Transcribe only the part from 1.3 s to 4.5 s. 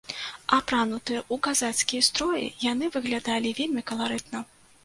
казацкія строі, яны выглядалі вельмі каларытна.